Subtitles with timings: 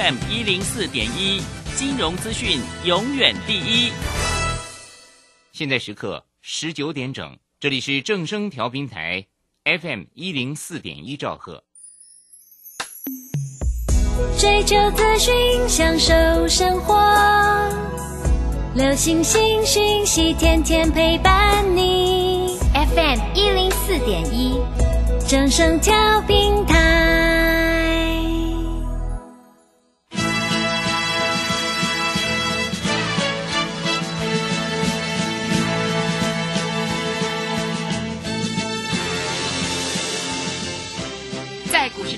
[0.00, 1.42] FM 一零四点一，
[1.76, 3.92] 金融资讯永远第一。
[5.52, 9.26] 现在时刻十九点整，这里是正声调频台
[9.62, 11.62] FM 一零四点一兆赫。
[14.38, 16.96] 追求资讯，享受生活，
[18.74, 22.56] 流星星讯息，天天陪伴你。
[22.72, 24.58] FM 一零四点一，
[25.28, 27.09] 正声调频台。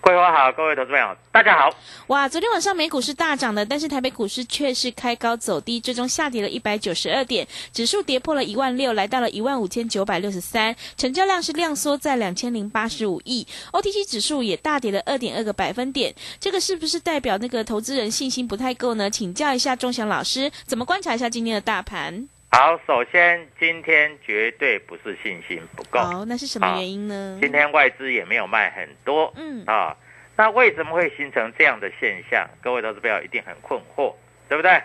[0.00, 1.74] 桂花好，各位投资朋友，大家好。
[2.06, 19.10] 哇，昨天晚上美股是大涨的，但是台北股市却是开高走低，最终下跌了一百九十二点，指数跌破了一万六，来到了一万五千九百六十三，成交量是量缩在两千零八十五亿，OTC 指数也大跌了二点二个百分点，这个是不是代表那个投资人信心不太够呢？
[19.10, 22.28] 请教一下钟祥老师，怎么观察一下今天的大盘？
[22.50, 27.38] 好，首先今天绝对不是信心不够，哦，那是什么原因呢？
[27.42, 29.94] 今天外资也没有卖很多，嗯啊，
[30.34, 32.48] 那为什么会形成这样的现象？
[32.62, 34.14] 各位投资朋友一定很困惑，
[34.48, 34.80] 对不对？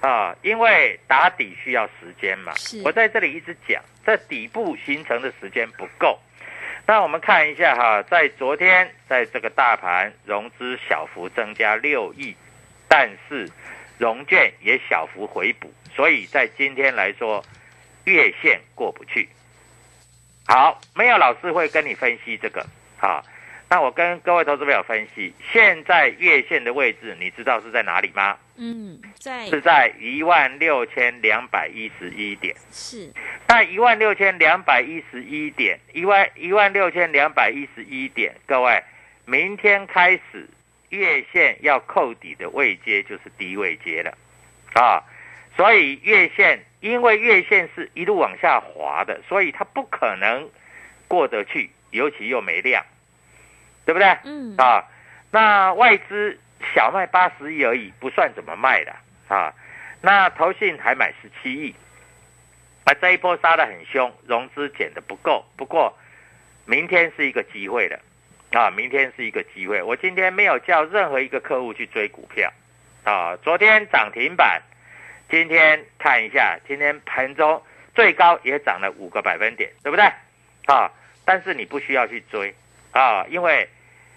[0.00, 2.80] 啊，因为打底需要时间嘛是。
[2.84, 6.18] 我在这里一直讲，这底部形成的时间不够。
[6.86, 12.34] 那我们看一下哈，在昨天，在这个大盘融资小幅增加六亿，
[12.88, 13.48] 但是
[14.00, 17.44] 融券也小幅回补，所以在今天来说，
[18.04, 19.28] 月线过不去。
[20.46, 22.66] 好，没有老师会跟你分析这个。
[22.96, 23.22] 好，
[23.68, 28.38] 那我跟各位投资朋友分析，现在月线的位置，你知道是在哪里吗？
[28.56, 32.56] 嗯，在是在一万六千两百一十一点。
[32.72, 33.12] 是
[33.48, 38.82] 那一万六千两百一十一点，一万一万六千两百一十一点，各位，
[39.26, 40.48] 明天开始
[40.90, 44.16] 月线要扣底的位阶就是低位阶了，
[44.74, 45.02] 啊，
[45.56, 50.48] 所以月线因为月线是一路往下滑的，所以它不可能
[51.08, 52.84] 过得去，尤其又没量，
[53.84, 54.16] 对不对？
[54.24, 54.84] 嗯啊，
[55.30, 56.38] 那外资
[56.74, 58.94] 小卖八十亿而已，不算怎么卖的
[59.28, 59.54] 啊。
[60.02, 61.74] 那投信还买十七亿，
[62.84, 65.44] 啊，这一波杀得很凶，融资减的不够。
[65.56, 65.96] 不过
[66.64, 68.00] 明天是一个机会了，
[68.52, 69.82] 啊，明天是一个机会。
[69.82, 72.52] 我今天没有叫任何一个客户去追股票，
[73.04, 74.60] 啊，昨天涨停板，
[75.28, 77.62] 今天看一下，今天盘中
[77.94, 80.04] 最高也涨了五个百分点，对不对？
[80.66, 80.90] 啊，
[81.24, 82.52] 但是你不需要去追，
[82.92, 83.68] 啊，因为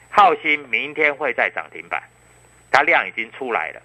[0.09, 2.01] 浩鑫明天会在涨停板，
[2.71, 3.81] 它量已经出来了。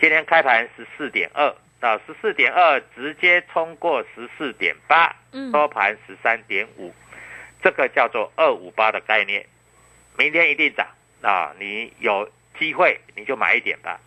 [0.00, 6.94] 今天开盘十四点二到十四点二，直接冲过十四点八，嗯收盘十三点五，
[7.66, 9.44] 这个叫做二五八的概念，
[10.16, 10.86] 明天一定涨
[11.20, 11.52] 啊！
[11.58, 13.98] 你有机会你就买一点吧，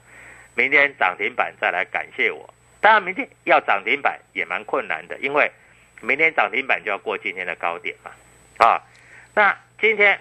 [0.55, 2.53] 明天涨停板再来感谢我。
[2.79, 5.51] 当然，明天要涨停板也蛮困难的，因为
[5.99, 8.11] 明天涨停板就要过今天的高点嘛，
[8.65, 8.81] 啊，
[9.35, 10.17] 那今天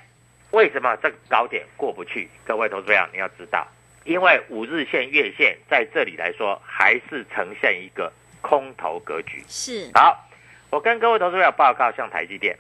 [0.51, 2.29] 为什么这个高点过不去？
[2.45, 3.65] 各位投资者，你要知道，
[4.03, 9.45] 因为五日线、月线在这里来说还是呈现一个空头格局。
[9.47, 10.29] 是好，
[10.71, 12.59] 我跟各位投资者报告，像台积电，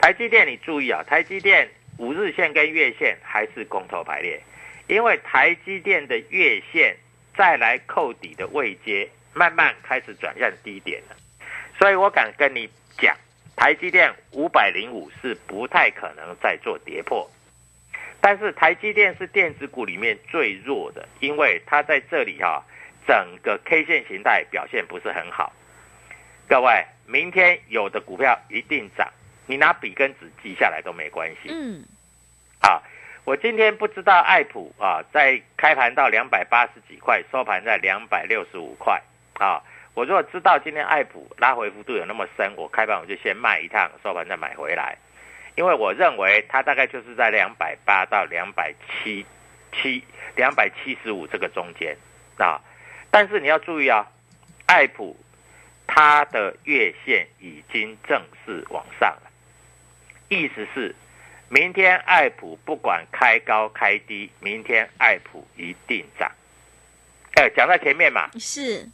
[0.00, 1.68] 台积电你注意啊，台积电
[1.98, 4.40] 五日线跟月线还是空头排列，
[4.86, 6.96] 因为台积电的月线
[7.36, 11.16] 再来扣底的位阶，慢慢开始转向低点了，
[11.78, 12.66] 所以我敢跟你
[12.96, 13.14] 讲，
[13.56, 17.30] 台积电五百零五是不太可能再做跌破。
[18.22, 22.64] 但是台积电是电子股里面最弱的，因为它在这里哈、
[23.06, 25.52] 整个 K 线形态表现不是很好。
[26.48, 29.06] 各位，明天有的股票一定涨，
[29.50, 31.48] 你拿笔跟纸记下来都没关系。
[31.50, 31.82] 嗯，
[32.60, 32.80] 啊，
[33.24, 39.02] 我今天不知道爱普啊，在开盘到两百八十几块，收盘在两百六十五块
[39.40, 39.60] 啊。
[39.94, 44.96] 我如果知道今天爱普拉回幅度有那么深，我开盘我就先卖一趟，收盘再买回来，
[45.56, 49.26] 因为我认为它大概就是在两百八到两百七
[49.72, 50.04] 七
[50.36, 51.96] 两百七十五这个中间
[52.38, 52.60] 啊。
[53.10, 54.06] 但是你要注意啊，
[54.66, 55.16] 爱普
[55.88, 59.29] 它的月线已经正式往上了，
[60.30, 60.94] 意思是。
[61.52, 66.30] 明天爱普不管开高开低，明天爱普一定涨。
[67.34, 68.88] 哎，讲在前面嘛，是，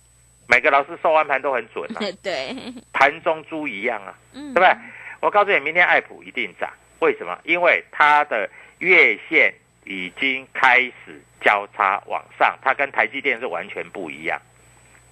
[0.48, 2.56] 每个老师收完盘都很准啊， 对，
[2.94, 4.74] 盘中猪一样啊，嗯，对不对？
[5.20, 7.38] 我告诉你，明天爱普一定涨，为什么？
[7.44, 8.48] 因为它的
[8.78, 9.52] 月线
[9.84, 14.40] 已经开始交叉往上，它跟台积电是完全不一样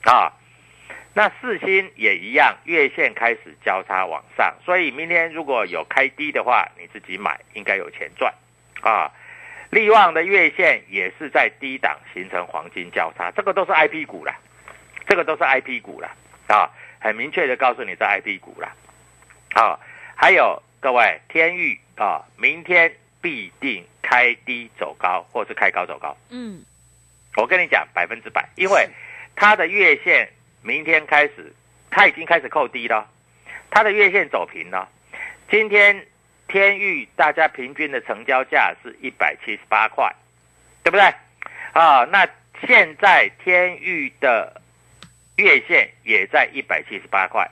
[0.04, 0.32] 啊。
[1.16, 8.34] 那四星也一样，月线开始交叉往上，所以明天如果有开低的话，你自己买应该有钱赚
[8.80, 9.12] 啊。
[9.70, 14.34] 利旺的月线也是在低档形成黄金交叉，这个都是 I P 股了，
[15.06, 16.10] 这个都是 I P 股了
[16.48, 16.68] 啊，
[16.98, 18.72] 很明确的告诉你是 I P 股了
[19.54, 19.78] 啊。
[20.16, 26.16] 还有各位天域啊，明天必定开低走高，或是开高走高。
[26.30, 26.64] 嗯，
[27.36, 28.88] 我跟你讲百分之百，因为
[29.36, 30.28] 它的月线。
[30.64, 31.52] 明天开始，
[31.90, 33.06] 它已经开始扣低了，
[33.70, 34.88] 它的月线走平了。
[35.50, 36.06] 今天
[36.48, 40.10] 天域大家平均的成交价是一百七十八块，
[40.82, 41.04] 对不对？
[41.74, 42.26] 啊，那
[42.66, 44.58] 现在天域的
[45.36, 47.46] 月线也在一百七十八块，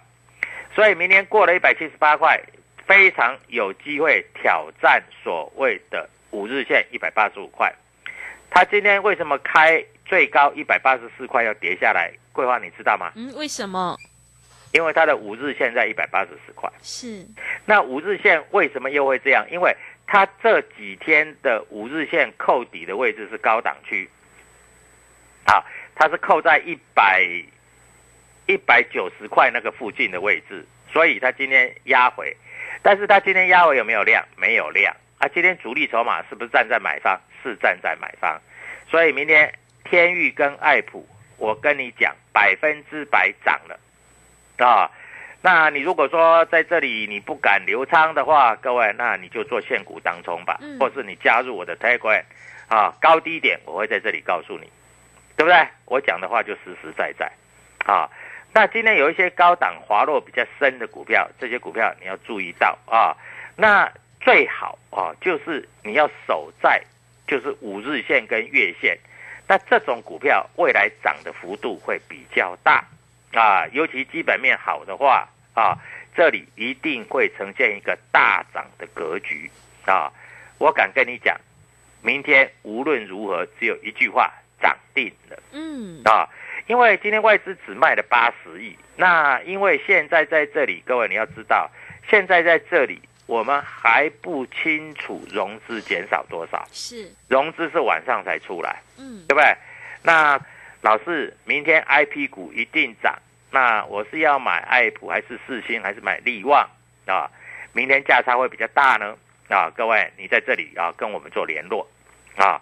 [0.75, 2.41] 所以明天过了一百七十八块，
[2.87, 7.71] 非常有机会挑战所谓的五日线一百八十五块。
[8.49, 12.13] 它今天为什么开最高一百八十四块要跌下来？
[12.33, 13.11] 桂花，你知道吗？
[13.15, 13.97] 嗯，为什么？
[14.75, 16.71] 因为它的五日线在一百八十四块。
[16.83, 17.27] 是。
[17.65, 19.47] 那五日线为什么又会这样？
[19.51, 19.75] 因为
[20.07, 24.07] 它这几天的五日线扣底的位置是高档区，
[25.47, 25.65] 啊，
[25.95, 27.27] 它是扣在一百
[28.47, 30.63] 一百九十块那个附近的位置，
[30.93, 32.37] 所以它今天压回。
[32.83, 34.23] 但是它今天压回有没有量？
[34.37, 34.95] 没有量。
[35.17, 37.19] 啊，今天主力筹码是不是站在买方？
[37.43, 38.39] 是站在买方。
[38.91, 39.51] 所以明天
[39.93, 41.07] 天域跟爱普。
[41.37, 43.79] 我跟你讲，百分之百涨了，
[44.65, 44.89] 啊，
[45.43, 52.23] 那你如果说在这里你不敢留仓的话，各位，那你就做现股当冲吧，嗯或是你加入我的 Telegram，
[52.69, 54.71] 啊，高低点我会在这里告诉你，
[55.37, 55.67] 对不对？
[55.85, 57.31] 我讲的话就实实在在，
[57.85, 58.09] 啊，
[58.55, 63.17] 那今天有一些高档滑落比较深的股票，这些股票你要注意到啊，
[63.57, 66.81] 那最好啊就是你要守在
[67.27, 68.97] 就是五日线跟月线。
[69.53, 72.83] 那这种股票未来涨的幅度会比较大
[73.35, 75.77] 啊，尤其基本面好的话啊，
[76.17, 79.51] 这里一定会呈现一个大涨的格局
[79.85, 80.11] 啊。
[80.57, 81.39] 我敢跟你讲，
[82.01, 85.39] 明天无论如何只有一句话，涨定了。
[85.53, 86.27] 嗯，啊，
[86.67, 91.71] 因为今天外资只卖了八十亿，那因为现在在这里，各位你要知道，
[92.09, 93.03] 现在在这里
[93.33, 98.83] 我们还不清楚融资减少多少，是，融资是晚上才出来。
[98.99, 99.57] 嗯，对不对？
[100.03, 100.39] 那
[100.83, 103.19] 老师，明天 I P 股一定涨，
[103.51, 106.69] 那我是要买爱普还是四星还是买利旺
[107.07, 107.31] 啊？
[107.73, 109.17] 明天价差会比较大呢
[109.49, 109.73] 啊！
[109.75, 111.89] 各位，你在这里啊跟我们做联络
[112.37, 112.61] 啊。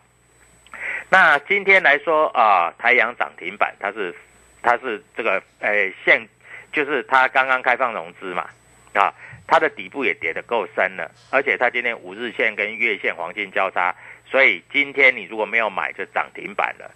[1.09, 4.15] 那今天来说啊，台阳涨停板，它是
[4.63, 6.25] 它是这个呃现
[6.73, 8.49] 就是它刚刚开放融资嘛
[8.95, 9.13] 啊，
[9.51, 13.93] 它的底部也跌得够深了，而且它今天五日线跟月线黄金交叉。
[14.25, 16.89] 所以今天你如果没有买，就涨停板了。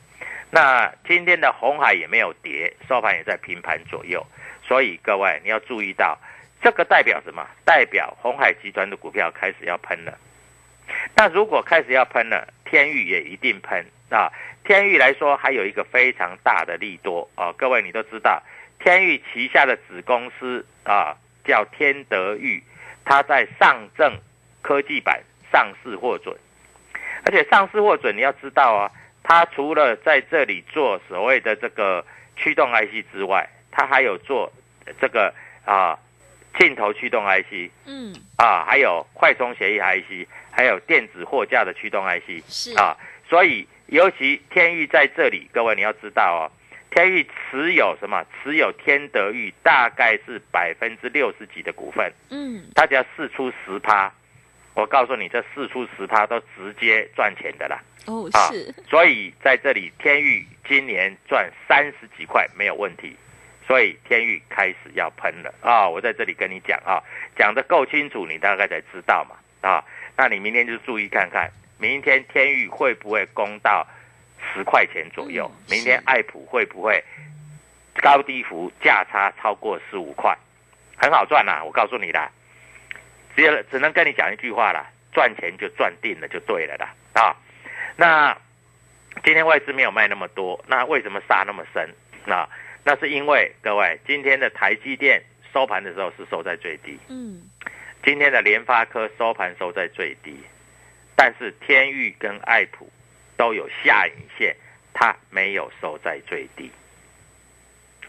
[0.53, 4.25] 那今天的红海也没有跌，收盘也在平盘左右。
[4.63, 6.17] 所以各位你要注意到，
[6.63, 7.45] 这个代表什么？
[7.65, 10.17] 代表红海集团的股票开始要喷了。
[11.17, 14.31] 那如果开始要喷了，天域也一定喷啊。
[14.63, 17.53] 天域来说，还有一个非常大的利多啊。
[17.59, 18.41] 各位你都知道，
[18.79, 22.63] 天域旗下的子公司啊叫天德裕，
[23.05, 24.17] 它在上证
[24.63, 25.23] 科技版
[25.53, 26.37] 上市获准。
[27.27, 28.91] 而且上市获准，你要知道啊，
[29.23, 32.05] 它除了在这里做所谓的这个
[32.37, 34.53] 驱动 IC 之外，它还有做
[35.01, 35.33] 这个
[35.65, 35.99] 啊
[36.59, 42.95] 镜头驱动 IC，嗯，啊，还有快充协议 IC，还有电子货架的驱动 IC，是啊，
[43.29, 46.53] 所以尤其天域在这里，各位你要知道哦，
[46.95, 48.25] 天域持有什么？
[48.43, 54.13] 持有天德裕大概是百分之六十几的股份，嗯，他只要试出十趴。
[54.75, 57.81] 我告诉你，这四出十趴都直接赚钱的啦。
[58.07, 63.17] 哦，啊是，所以在这里，天域今年赚三十几块没有问题，
[63.67, 65.89] 所以天域开始要喷了啊！
[65.89, 67.03] 我在这里跟你讲啊，
[67.37, 69.37] 讲的够清楚，你大概才知道嘛
[69.69, 69.85] 啊！
[70.17, 73.87] 那你明天就注意看看，明天天域会不会攻到
[74.53, 75.51] 十块钱左右？
[75.51, 77.03] 嗯明天是爱普会不会
[78.03, 80.37] 高低幅价差超过十五块？
[80.97, 82.31] 很好赚啦、我告诉你啦，
[83.35, 87.37] 只有只能跟你讲一句话啦，赚钱就赚定了就对了啦啊！
[87.97, 88.37] 那
[89.25, 91.89] 今天外资没有卖那么多，那为什么杀那么深？
[92.25, 92.49] 那
[92.85, 95.23] 那是因为各位今天的台积电
[95.53, 97.43] 收盘的时候是收在最低，嗯，
[98.05, 100.37] 今天的联发科收盘收在最低，
[101.17, 102.91] 但是天域跟爱普
[103.37, 104.57] 都有下影线，
[104.93, 106.71] 它没有收在最低。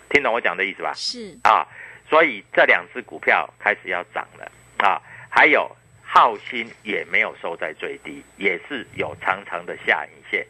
[0.09, 0.93] 听懂我讲的意思吧？
[0.93, 1.67] 是，啊，
[2.09, 10.45] 所以这两只股票开始要涨了啊，还有浩鑫也没有收在最低，也是有长长的下影线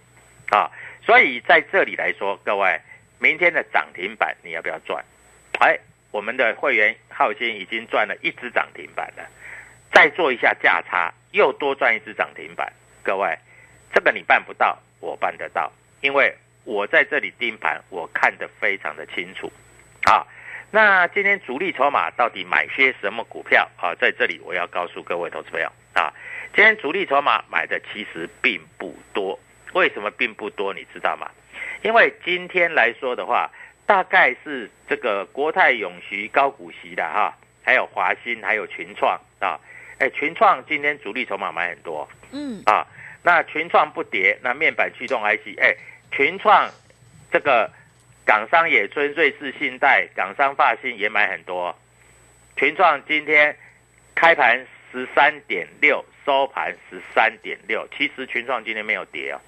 [0.52, 0.70] 啊，
[1.04, 2.80] 所以在这里来说，各位，
[3.18, 5.04] 明天的涨停板你要不要赚？
[5.60, 5.80] 哎，
[6.12, 9.26] 我们的会员浩鑫已经赚了一只涨停板了，
[9.94, 13.38] 再做一下价差，又多赚一只涨停板，各位，
[13.96, 15.72] 这个你办不到，我办得到，
[16.02, 16.36] 因为
[16.66, 19.50] 我在这里盯盘，我看得非常的清楚
[20.04, 20.28] 啊。
[20.70, 23.96] 那今天主力筹码到底买些什么股票啊？
[23.96, 26.12] 在这里我要告诉各位投资朋友啊，
[26.54, 29.40] 今天主力筹码买的其实并不多。
[29.72, 30.74] 为什么并不多？
[30.74, 31.32] 你知道吗？
[31.82, 33.50] 因为今天来说的话，
[33.86, 37.34] 大概是这个国泰永续高股息的哈，
[37.64, 39.58] 还有华兴，还有群创啊。
[40.00, 42.86] 哎，群创今天主力筹码买很多嗯，啊。
[43.26, 45.76] 那群创不跌，那面板驱动 IC，哎，
[46.12, 46.70] 群创
[47.32, 47.72] 这个
[48.24, 51.76] 港商野村、瑞士信贷、港商发兴也买很多。
[52.56, 53.58] 群创今天
[54.14, 59.42] 开盘十三点六，收盘十三点六，其实群创今天没有跌哦，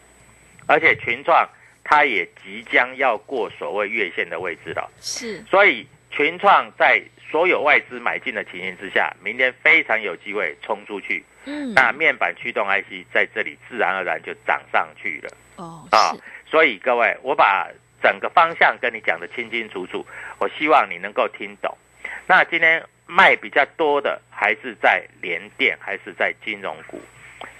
[0.65, 1.47] 而且群创
[1.83, 4.91] 它也即将要过所谓月线的位置了。
[4.99, 11.23] 是，所以群创在所有外资买进的情形之下，明天非常有机会冲出去。
[11.45, 16.21] 嗯，那面板驱动 IC 在这里自然而然就涨上去了哦，啊是，！
[16.45, 17.69] 所以各位，我把
[18.01, 20.05] 整个方向跟你讲的清清楚楚，
[20.39, 21.77] 我希望你能够听懂。
[22.25, 27.01] 那今天卖比较多的还是在联电，还是在金融股，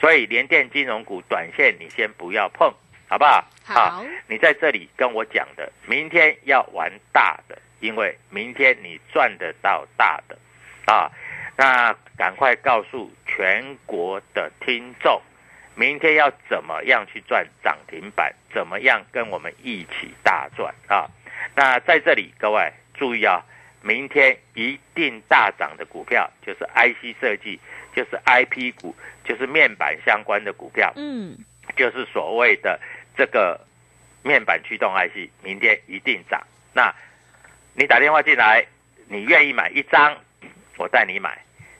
[0.01, 2.70] 所以联电金融股短线你先不要碰，
[3.08, 3.46] 好不好？
[3.63, 10.38] 好，你在这里跟我讲的，明天要玩大的，因为明天你赚得到大的
[10.86, 11.12] 啊。
[11.60, 15.19] 那赶快告诉全国的听众，
[15.74, 21.10] 明天要怎么样去赚涨停板，怎么样跟我们一起大赚啊？
[21.55, 23.43] 那在这里各位注意啊，
[23.81, 27.60] 明天一定大涨的股票就是 IC 设计，
[27.96, 30.93] 就是 IP 股，就是面板相关的股票。
[30.96, 31.36] 嗯，
[31.75, 32.79] 就是所谓的
[33.15, 33.60] 这个
[34.22, 36.39] 面板驱动 IC，明天一定涨。
[36.72, 36.93] 那
[37.79, 38.65] 你打电话进来，
[39.07, 40.17] 你愿意买一张，
[40.77, 41.29] 我带你买；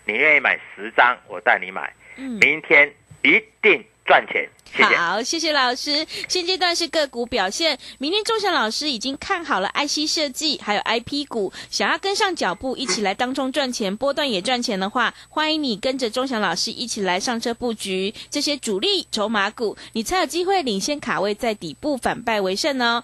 [0.06, 1.92] 你愿意买十张，我带你买。
[2.18, 4.48] 嗯，明天一定赚钱。
[4.72, 4.96] 谢谢。
[4.96, 6.06] 好，谢谢老师。
[6.28, 23.04] 现阶段是个股表现，明天钟祥老师已经看好了 IC 设计还有 IP 股，想要跟上脚步，一起来当中赚钱，波段也赚钱的话，欢迎你跟着钟祥老师一起来上车布局这些主力筹码股，你才有机会领先卡位在底部，反败为胜哦。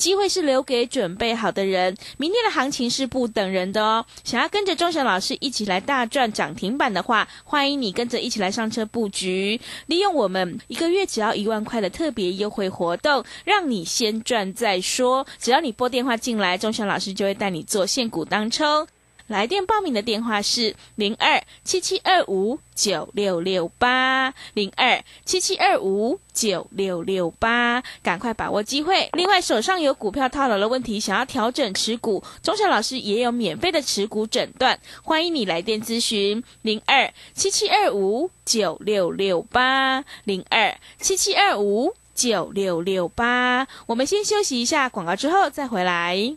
[0.00, 4.06] 机会是留给准备好的人，明天的行情是不等人的哦。
[4.24, 15.26] 想要跟着钟祥老师一起来大赚涨停板的话，欢迎你跟着一起来上车布局，利用我们一个月只要一万块的特别优惠活动，让你先赚再说。
[15.38, 18.86] 只要你拨电话进来，钟祥老师就会带你做现股当抽。
[19.30, 29.08] 来电报名的电话是零二七七二五九六六八零二七七二五九六六八，赶快把握机会。
[29.12, 43.68] 另外，手上有股票套牢的问题，想要调整持股，钟祥老师也有免费的持股诊断，欢迎你来电咨询零二七七二五九六六八零二七七二五九六六八。
[43.86, 46.36] 我们先休息一下广告，之后再回来。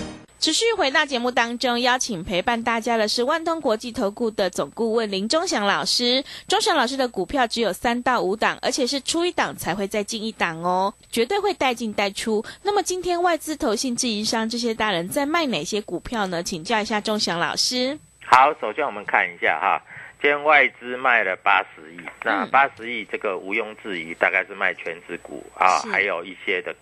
[0.41, 6.23] 持续回到节目当中，邀请陪伴大家的是万通国际投顾的总顾问林忠祥老师。
[6.47, 12.43] 忠祥老师的股票只有三到五档，而且是出一档才会再进一档哦，绝对会带进带出。
[12.63, 16.41] 那么今天外资、投信、自营商这些大人在卖哪些股票呢？
[16.41, 17.99] 请教一下忠祥老师。
[18.25, 19.79] 好，首先我们看一下哈，
[20.19, 26.75] 今天外资卖了八十亿，那八十亿这个毋庸置疑，大概是卖全指股啊，还有一些的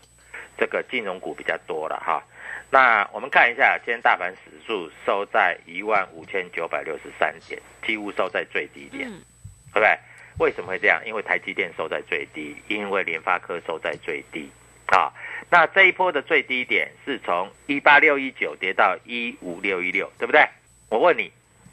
[0.57, 2.23] 这个金融股比较多了哈。
[2.71, 9.97] 那我们看一下，今天大盘指数收在一万五千九百六十三点，几乎收在最低点，对不对？
[10.37, 11.01] 为什么会这样？
[11.05, 14.49] 因为台积电收在最低，因为联发科收在最低
[14.85, 15.11] 啊。
[15.49, 20.47] 那这一波的最低点是从一八六一九跌到一五六一六，对不对？
[20.89, 21.31] 我问你，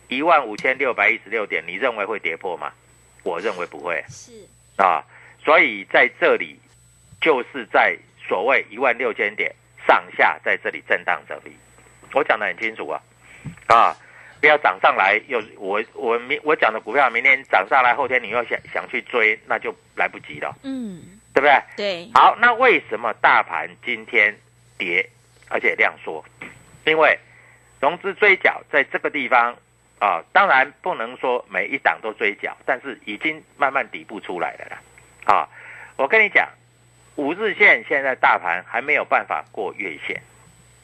[0.09, 2.73] 一万五千六百一十六点，你认为会跌破吗？
[3.23, 4.03] 我认为不会。
[4.09, 4.33] 是
[4.77, 5.05] 啊，
[5.45, 6.59] 所以在这里
[7.21, 9.55] 就是在所谓一万六千点。
[9.87, 11.57] 上下在这里震荡整理，
[12.13, 13.01] 我讲的很清楚啊，
[13.67, 13.97] 啊，
[14.41, 21.63] 不要涨上来又我我明我讲的股票明天涨上来，后天你又想想去追，那就来不及了，嗯，对不对？
[21.77, 22.11] 对。
[22.15, 24.37] 好，那为什么大盘今天
[24.77, 25.09] 跌，
[25.49, 26.25] 而且量缩？
[26.85, 27.19] 因为
[27.81, 29.57] 融资追缴在这个地方
[30.01, 34.79] 啊，当然不能说每一档都追缴，但是已经慢慢底部出来了啦，
[35.33, 35.49] 啊，
[35.97, 36.49] 我跟你讲。
[37.17, 40.23] 五日线现在大盘还没有办法过月线，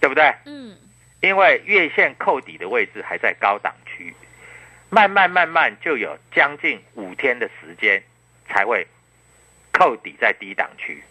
[0.01, 0.35] 对不对？
[0.47, 0.77] 嗯，
[1.21, 4.15] 因为月线扣底的位置还在高档区，
[4.91, 8.03] 慢慢慢慢就有将近五天的时间
[8.49, 8.87] 才会
[9.73, 11.03] 扣底在低档区，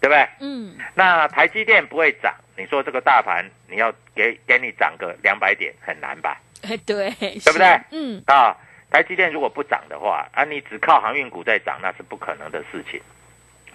[0.00, 0.28] 对不对？
[0.40, 6.40] 嗯，那台积电不会涨，你说这个大盘你要给给你涨个两百点很难吧？
[6.62, 7.80] 哎，对，对不对？
[7.90, 8.54] 嗯，啊，
[8.90, 13.00] 台积电如果不涨的话，啊，你只靠航运股在涨，那是不可能的事情。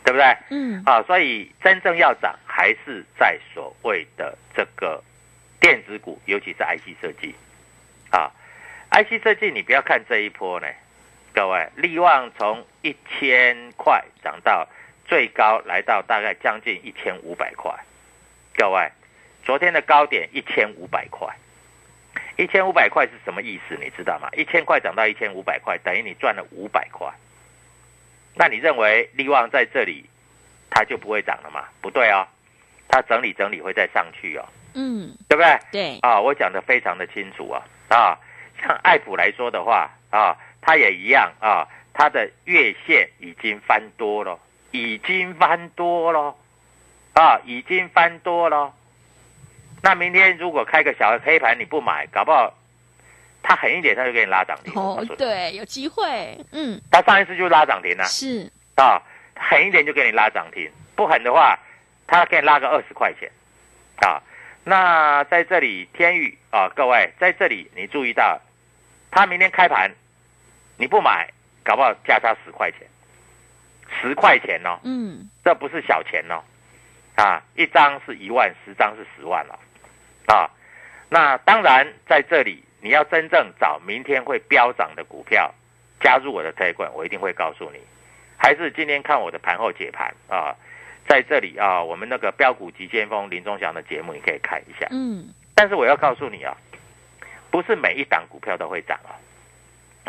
[0.03, 0.37] 对不对？
[0.49, 5.01] 嗯，啊，所以真正要涨还是在所谓的这个
[5.59, 7.33] 电子股，尤其是 IC 设计，
[8.11, 8.29] 啊
[8.91, 10.67] ，IC 设计你不要看这一波呢，
[11.33, 14.67] 各位，利旺从一千块涨到
[15.05, 17.73] 最高来到大概将近一千五百块，
[18.57, 18.91] 各位，
[19.45, 21.27] 昨天的高点一千五百块，
[22.37, 23.77] 一千五百块是什么意思？
[23.81, 24.29] 你知道吗？
[24.35, 27.07] 一千块涨到一千五百块，等于你赚了五百块。
[28.35, 30.05] 那你认为利旺在这里，
[30.69, 31.65] 它就不会涨了吗？
[31.81, 32.27] 不对哦，
[32.87, 34.45] 它整理整理会再上去哦。
[34.73, 35.59] 嗯，对不对？
[35.71, 38.17] 对啊，我讲的非常的清楚啊啊，
[38.59, 44.39] 像爱普来说的话啊，它也一样啊，它的月线已经翻多了，
[44.71, 46.35] 已经翻多了
[47.13, 48.73] 啊，已经翻多了。
[49.83, 52.51] 那明天如果开个小黑盘你不买，搞不好。
[53.45, 54.73] 他狠一点，他就给你拉涨停。
[54.73, 56.39] 哦，对，有机会。
[56.53, 58.05] 嗯，他上一次就拉涨停了。
[58.05, 59.01] 是啊，
[59.35, 61.59] 狠一点就给你拉涨停，不狠的话，
[62.07, 63.29] 他给你拉个二十块钱。
[63.97, 64.23] 啊，
[64.63, 68.39] 那在这里天宇啊，各位在这里你注意到，
[69.11, 69.91] 他明天开盘，
[70.77, 71.29] 你不买，
[71.65, 72.87] 搞不好价差十块钱，
[74.01, 74.79] 十块钱哦。
[74.83, 76.41] 嗯，这不是小钱哦。
[77.21, 79.59] 啊，一张是一万，十张是十万了。
[80.27, 80.49] 啊，
[81.09, 82.63] 那当然在这里。
[82.83, 85.49] 你要真正找明天会飙涨的股票，
[86.01, 87.79] 加入我的推广，我一定会告诉你。
[88.35, 90.53] 还是今天看我的盘后解盘啊，
[91.07, 94.85] 在这里啊，我们那个标股急先锋林忠祥的节目，你可以看一下。
[94.91, 95.29] 嗯。
[95.55, 96.57] 但是我要告诉你啊，
[97.49, 99.15] 不是每一档股票都会涨啊，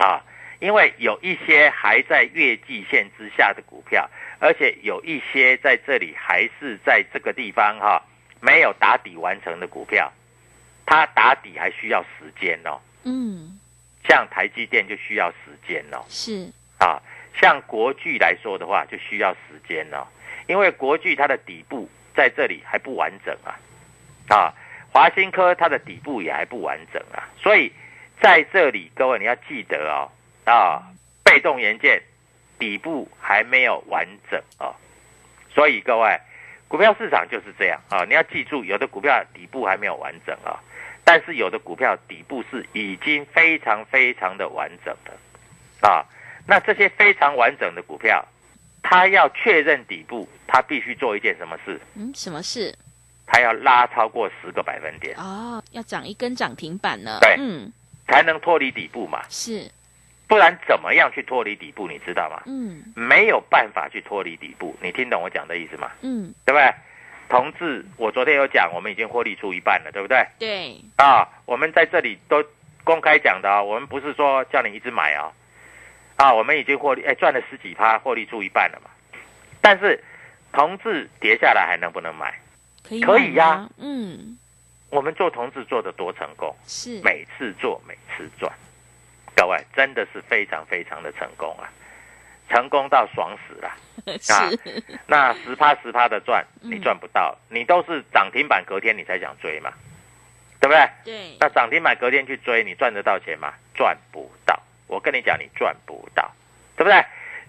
[0.02, 0.24] 啊，
[0.58, 4.10] 因为有一些还在月季线之下的股票，
[4.40, 8.02] 而且有一些在这里还是在这个地方哈，
[8.40, 10.12] 没有打底完成的股票。
[10.86, 13.58] 它打底还需要时间哦，嗯，
[14.08, 16.50] 像台积电就需要时间哦，是。
[16.78, 17.00] 啊，
[17.40, 20.06] 像国巨来说的话就需要时间哦，
[20.46, 23.58] 因为国巨它的底部在这里还不完整啊，
[24.28, 24.54] 啊，
[24.92, 27.72] 华新科它的底部也还不完整啊，所以
[28.20, 30.10] 在这里各位你要记得哦，
[30.44, 30.82] 啊，
[31.22, 32.02] 被动元件
[32.58, 34.74] 底部还没有完整啊，
[35.54, 36.20] 所以各位，
[36.68, 38.04] 股票市场就是这样啊！
[38.04, 40.58] 你要记住，有的股票底部还没有完整啊，
[41.04, 46.04] 但是有的股票底部是已经非常非常的完整的啊。
[46.46, 48.26] 那这些非常完整的股票，
[48.82, 51.80] 它要确认底部，它必须做一件什么事？
[51.94, 52.74] 嗯，什么事？
[53.26, 57.18] 它要拉超过十个百分点哦，要涨一根涨停板呢。
[57.22, 57.72] 对嗯，
[58.06, 59.70] 才能脱离底部嘛，是，
[60.28, 61.88] 不然怎么样去脱离底部？
[61.88, 62.42] 你知道吗？
[62.44, 65.90] 嗯没有办法去脱离底部，你听懂我讲的意思吗？
[66.02, 66.74] 嗯，对不对？
[67.34, 70.24] 同志，我昨天有讲，我们已经获利出一半了，对不对？
[70.38, 72.44] 对，啊，我们在这里都
[72.84, 75.32] 公开讲的啊，我们不是说叫你一直买啊，
[76.14, 78.90] 啊，我们已经获利，哎，赚了十几趴，获利出一半了嘛。
[79.60, 80.00] 但是
[80.52, 82.32] 同志跌下来还能不能买？
[82.88, 83.68] 可以可以呀。
[83.78, 84.38] 嗯，
[84.90, 88.52] 我们做同志做的多成功，是，每次做每次赚，
[89.34, 91.66] 各位真的是非常非常的成功啊，
[92.48, 93.68] 成功到爽死了。
[94.28, 94.50] 啊，
[95.06, 99.72] 那十趴十趴的赚，嗯你赚不到，你都是涨停板隔天你才想追嘛，
[100.60, 100.88] 对不对？
[101.04, 103.54] 对，那涨停板隔天去追，你赚得到钱吗？
[103.74, 104.60] 赚不到。
[104.86, 106.30] 我跟你讲，你赚不到，
[106.76, 107.02] 对不对？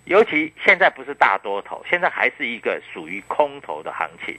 [0.06, 4.38] 尤其现在不是大多头，现在还是一个属于空头的行情。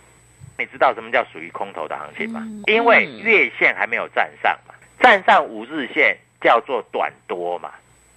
[0.59, 2.40] 你知道什么叫属于空头的行情吗？
[2.42, 7.73] 嗯因为嗯月线还没有站上嘛，站上五日线叫做短多嘛，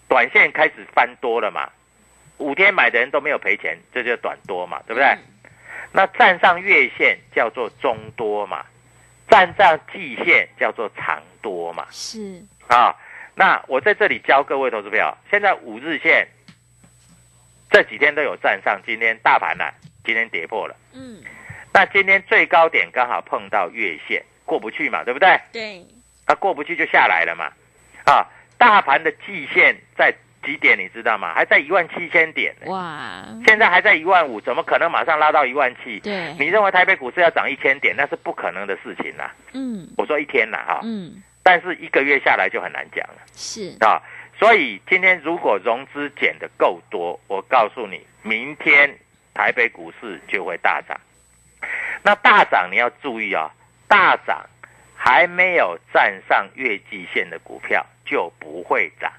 [0.08, 1.70] 短线开始翻多了嘛，
[2.40, 5.06] 五天买的人都没有赔钱，这就短多嘛，对不对？
[5.06, 5.20] 嗯
[5.92, 8.64] 那站上月线叫做中多嘛，
[9.28, 11.88] 站上季线叫做长多嘛。
[11.90, 12.96] 是，啊，
[13.34, 16.28] 那我在这里教各位投资朋友，现在五日线
[17.72, 19.66] 这几天都有站上，今天大盘呢、
[20.06, 21.24] 今天跌破了，嗯，
[21.74, 25.40] 那今天最高点刚好碰到月线，过不去嘛，对不对？
[25.52, 25.84] 对，
[26.26, 27.52] 啊过不去就下来了嘛，
[28.06, 28.28] 啊，
[28.60, 31.34] 大盘的季线在几点你知道吗？
[31.34, 36.00] 还在一万七千点呢，哇，现在还在一万五，怎么可能马上拉到一万七？
[36.00, 39.34] 对，你认为台北股市要涨一千点，那是不可能的事情啦。
[39.54, 43.22] 嗯我说一天啦哈，嗯，但是一个月下来就很难讲了。
[43.36, 44.02] 是，啊，
[44.38, 48.90] 所以今天如果融资减的够多，我告诉你，明天
[49.34, 51.00] 台北股市就会大涨。
[52.02, 53.52] 那大涨你要注意啊，
[53.88, 54.46] 大涨
[54.96, 59.12] 还没有站上月季线的股票就不会涨，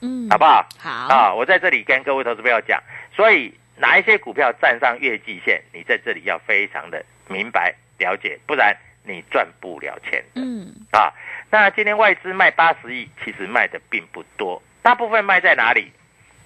[0.00, 0.68] 嗯，好不好？
[0.78, 2.82] 好，啊，我在这里跟各位投资朋友讲，
[3.14, 10.40] 所以哪一些股票站上月季线，你在这里要非常的明白了解，不然你赚不了钱的。
[10.40, 11.12] 嗯，啊，
[11.50, 15.92] 那今天外资卖八十亿，其实卖的并不多，大部分卖在哪里？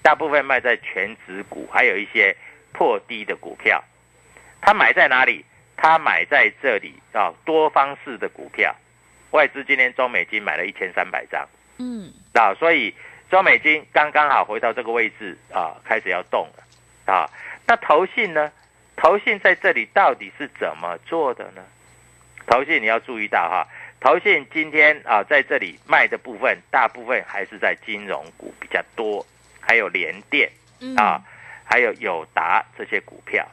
[0.02, 2.36] 大部分卖在全指股，还有一些
[2.72, 3.82] 破低的股票。
[4.60, 5.44] 他买在哪里？
[5.76, 8.74] 他买在这里啊，多方式的股票。
[9.30, 12.94] 外资今天中美金买了一千三百张嗯，啊，所以
[13.32, 17.24] 中美金刚刚好回到这个位置啊，开始要动了啊。
[17.66, 18.52] 那投信呢？
[18.94, 21.62] 投信在这里到底是怎么做的呢？
[22.46, 23.66] 投信你要注意到哈，
[24.00, 29.24] 投信今天啊在这里卖的部分，大部分还是在金融股比较多，
[29.60, 31.18] 还有联电嗯啊，
[31.64, 33.48] 还有友达这些股票。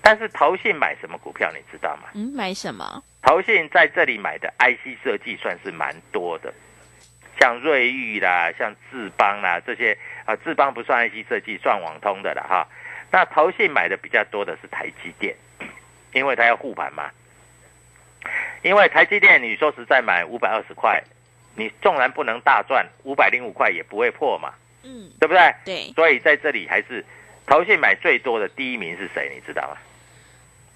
[0.00, 2.04] 但是投信买什么股票你知道吗？
[2.14, 3.02] 嗯，买什么？
[3.20, 6.50] 投信在这里买的 IC 设计算是蛮多的，
[7.38, 12.66] 像瑞昱啦，像智邦啦这些啊，智邦不算 IC 设计，算网通的了哈。
[13.10, 15.34] 那投信买的比较多的是台积电，
[16.12, 17.10] 因为它要护盘嘛。
[18.62, 21.02] 因为台积电，你说实在买五百二十块，
[21.54, 25.54] 你纵然不能大赚，五百零五块也不会破嘛，嗯，对不对？
[25.64, 27.04] 对，所以在这里还是
[27.46, 29.30] 投信买最多的第一名是谁？
[29.34, 29.76] 你知道吗？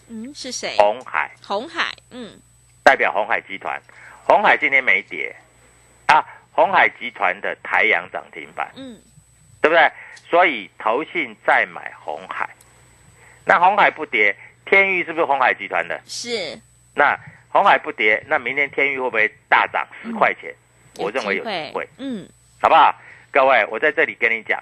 [0.08, 0.76] 嗯，是谁？
[0.76, 1.30] 红海。
[1.42, 2.38] 红海，嗯，
[2.84, 3.80] 代表红海集团。
[4.24, 5.34] 红海今天没跌
[6.06, 6.22] 啊，
[6.58, 9.00] 红海集团的台阳涨停板，嗯，
[9.62, 9.92] 对不对？
[10.28, 12.50] 所以投信再买红海，
[13.44, 14.34] 那红海不跌，
[14.66, 16.00] 天域是不是红海集团的？
[16.04, 16.60] 是，
[16.96, 17.16] 那
[17.48, 19.86] 红海不跌，那明天天域会不会大涨？
[20.02, 20.52] 十块钱？
[20.96, 22.28] 我认为有机机会，嗯，
[22.60, 22.92] 好不好？
[23.30, 24.60] 各位，我在这里跟你讲，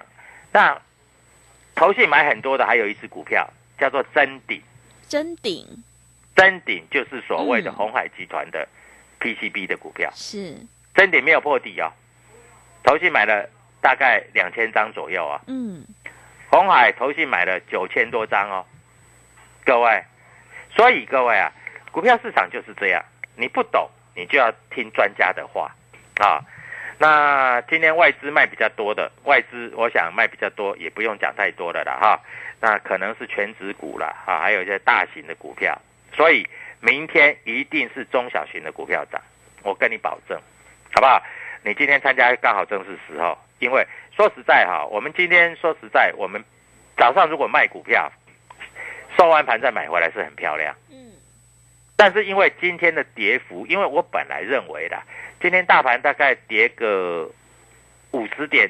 [0.51, 0.79] 那
[1.73, 4.61] 投信买很多的，还有一只股票叫做真鼎，
[5.09, 5.65] 真顶
[6.35, 7.73] 真鼎就是所谓的嗯。
[7.73, 8.67] 红海集团的
[9.19, 10.11] PCB 的股票。
[10.13, 10.55] 是，
[10.97, 11.93] 真点没有破底哦，
[12.83, 13.47] 投信买了
[13.81, 15.85] 大概两千张左右啊，嗯，
[16.49, 18.65] 红海投信买了九千多张哦，
[19.63, 20.03] 各位，
[20.75, 21.51] 所以各位啊，
[21.91, 23.05] 股票市场就是这样，
[23.35, 25.71] 你不懂，你就要听专家的话。
[26.19, 26.41] 啊。
[26.99, 32.19] 那今天外资卖比较多的，外资我想卖比较多，也不用讲太多的了哈。
[32.59, 35.79] 那可能是全指股了哈，还有一些大型的股票，
[36.15, 36.43] 所以
[36.79, 39.21] 明天一定是中小型的股票涨，
[39.61, 40.41] 我跟你保证，
[40.93, 41.21] 好不好？
[41.63, 46.43] 你今天参加刚好正是时候，因为说实在哈，我们今天说实在，我们
[46.95, 48.11] 早上如果卖股票，
[49.17, 50.73] 收完盘再买回来是很漂亮。
[50.89, 51.11] 嗯，
[51.95, 55.01] 但是因为今天的跌幅，因为我本来认为的，
[55.41, 57.29] 今天大盘大概跌个
[58.11, 58.69] 五十点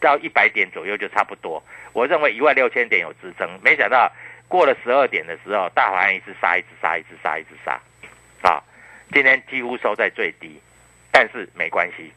[0.00, 1.62] 到一百点左右就差不多。
[1.92, 4.10] 我认为一万六千点有支撑，没想到
[4.48, 7.80] 过了十二点的时候，大盘一直杀，一直杀，一直杀，一直杀，
[8.42, 8.62] 啊，
[9.12, 10.60] 今天几乎收在最低，
[11.10, 12.12] 但是没关系，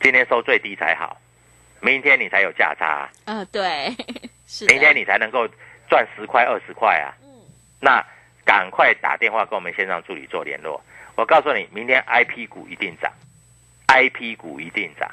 [0.00, 1.20] 今天收最低才好，
[1.80, 3.94] 明天你才有价差，啊，对，
[4.46, 5.48] 是明天你才能够
[5.88, 7.14] 赚十块二十块啊。
[7.22, 7.30] 嗯
[7.80, 8.02] 那
[8.46, 10.82] 赶快打电话跟我们线上助理做联络。
[11.16, 13.12] 我告诉你，明天 I P 股一定涨
[13.86, 15.10] ，I P 股一定涨，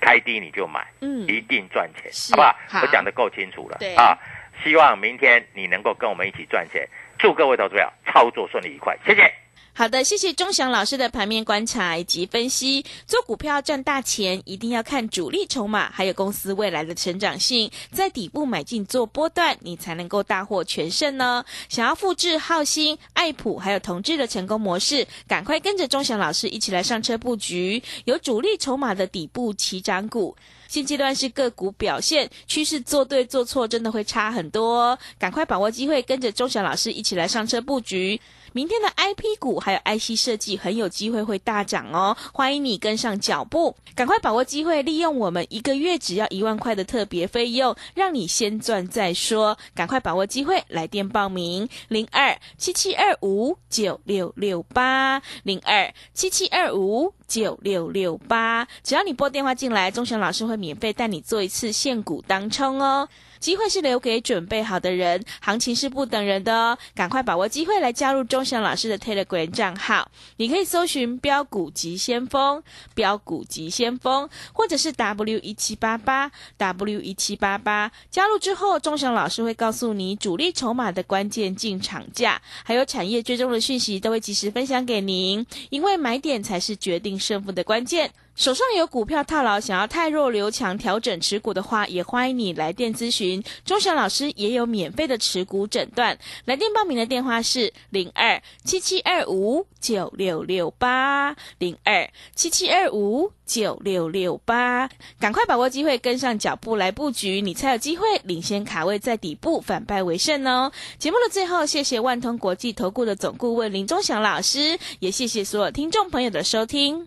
[0.00, 2.56] 开低你就买，嗯一定赚钱，好不好？
[2.68, 4.16] 好我讲的够清楚了对啊！
[4.62, 9.32] 希望明天你能够跟我们一起赚钱，祝各位投资者操作顺利愉快，谢谢。
[9.74, 12.84] 好的，谢谢钟祥老师的盘面观察以及分析。
[13.06, 21.42] 做股票赚大钱，一定要看主力筹码，还有公司未来的成长性，在底部买进做波段，你才能够大获全胜呢。
[21.70, 30.36] 想要复制浩兴、爱普还有同志的成功模式，赶快跟着钟祥老师一起来上车布局，有主力筹码的底部起涨股。
[30.68, 34.98] 现阶段是个股表现趋势，做对做错真的会差很多哦。
[35.18, 38.20] 赶快把握机会，跟着钟祥老师一起来上车布局。
[38.52, 51.68] 明天的 I P 股还有 I C 设计很有机会会大涨哦，欢迎你跟上脚步，赶快把握机会，利用我们一个月只要一万块的特别费用，让你先赚再说，赶快把握机会，来电报名。
[51.88, 63.08] 零二七七二五九六六八零二七七二五九六六八，只要你拨电话进来，钟祥老师会免费带你做一次现股当冲哦。
[63.42, 72.62] 机会是留给准备好的人，行情是不等人的哦，赶快把握机会来加入钟祥老师的 Telegram 账号，你可以搜寻“标股急先锋”、
[72.94, 77.90] “标股急先锋”，或者是 W 一七八八 W 一七八八。
[78.12, 85.44] 加入之后，钟祥老师会告诉你主力筹码的关键进场价，还有产业追踪的讯息，都会及时分享给您。
[85.70, 88.12] 因为买点才是决定胜负的关键。
[88.42, 93.40] 手上有股票套牢，想要太弱留强调整持股的话，也欢迎你来电咨询。
[93.64, 110.72] 钟祥老师也有免费的持股诊断，来电报名的电话是零二七七二五九六六八零二七七二五九六六八，赶快把握机会，跟上脚步来布局，你才有机会领先卡位在底部，反败为胜哦。
[110.98, 117.06] 节目的最后，谢谢万通国际投顾的总顾问林钟祥老师，也谢谢所有听众朋友的收听。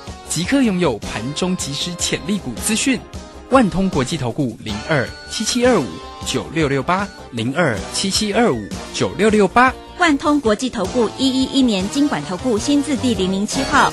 [0.31, 2.97] 即刻拥有盘中即时潜力股资讯。
[3.49, 5.85] 万通国际投顾零二七七二五
[6.25, 8.57] 九六六八零二七七二五
[8.93, 9.73] 九六六八。
[9.99, 13.91] 万通国际投顾一一一年经管投顾新字第零零七号。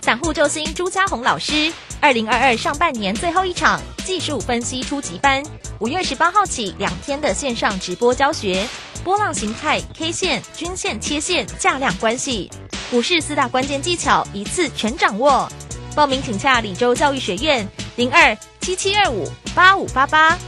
[0.00, 5.42] 散户救星朱家红老师，二零二二上半年最后一场技术分析初级班，
[5.80, 8.64] 五月十八号起两天的线上直播教学，
[9.02, 12.48] 波浪形态、K 线、均线、切线、价量关系，
[12.88, 15.50] 股市四大关键技巧一次全掌握。
[15.96, 20.38] 报名请洽李州教育学院零二七七二五八五八八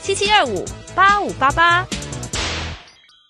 [0.00, 1.84] 七七二五八五八八。